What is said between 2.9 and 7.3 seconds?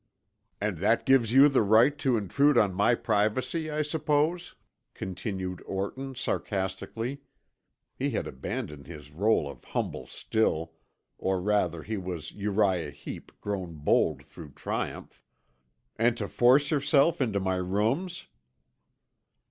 privacy, I suppose?" continued Orton sarcastically